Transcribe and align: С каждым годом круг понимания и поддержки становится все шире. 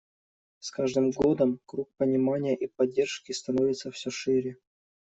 С 0.57 0.71
каждым 0.71 1.11
годом 1.11 1.59
круг 1.67 1.91
понимания 1.97 2.55
и 2.55 2.65
поддержки 2.65 3.33
становится 3.33 3.91
все 3.91 4.09
шире. 4.09 4.57